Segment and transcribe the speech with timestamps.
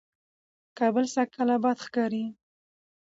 [0.77, 2.23] کابل سږکال آباد ښکاري،